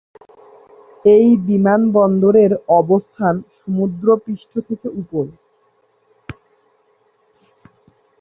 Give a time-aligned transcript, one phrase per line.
[1.05, 5.33] এই বিমানবন্দরের অবস্থান সমুদ্রপৃষ্ঠ থেকে উপরে।